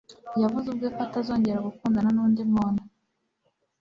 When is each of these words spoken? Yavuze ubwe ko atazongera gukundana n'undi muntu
Yavuze 0.41 0.65
ubwe 0.69 0.87
ko 0.95 0.99
atazongera 1.07 1.65
gukundana 1.67 2.09
n'undi 2.15 2.41
muntu 2.53 2.83